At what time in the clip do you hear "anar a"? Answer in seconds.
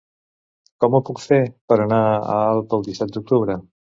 1.83-2.39